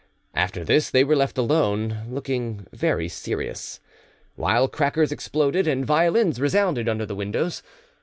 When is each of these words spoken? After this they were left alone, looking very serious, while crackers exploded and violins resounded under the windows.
After 0.33 0.63
this 0.63 0.89
they 0.89 1.03
were 1.03 1.15
left 1.15 1.37
alone, 1.37 2.05
looking 2.09 2.65
very 2.73 3.07
serious, 3.07 3.79
while 4.35 4.67
crackers 4.67 5.11
exploded 5.11 5.67
and 5.67 5.85
violins 5.85 6.41
resounded 6.41 6.89
under 6.89 7.05
the 7.05 7.13
windows. 7.13 7.61